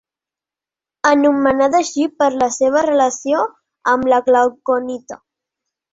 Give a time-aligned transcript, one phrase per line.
[1.09, 3.45] Anomenada així per la seva relació
[3.93, 5.25] amb la glauconita.